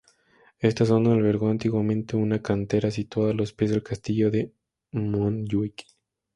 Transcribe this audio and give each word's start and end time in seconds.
Esta 0.57 0.83
zona 0.83 1.13
albergó 1.13 1.49
antiguamente 1.51 2.15
una 2.17 2.41
cantera, 2.41 2.89
situada 2.89 3.33
a 3.33 3.35
los 3.35 3.53
pies 3.53 3.69
del 3.69 3.83
Castillo 3.83 4.31
de 4.31 4.51
Montjuïc. 4.93 5.85